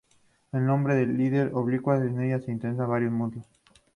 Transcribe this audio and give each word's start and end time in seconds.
Recibe 0.51 0.57
el 0.61 0.65
nombre 0.65 0.95
de 0.95 1.05
línea 1.05 1.51
oblicua 1.53 1.95
y 1.99 2.07
en 2.07 2.21
ella 2.21 2.39
se 2.39 2.51
insertan 2.51 2.89
varios 2.89 3.11
músculos. 3.11 3.45